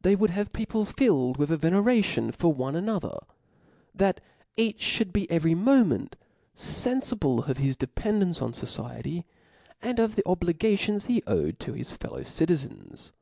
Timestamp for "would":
0.16-0.30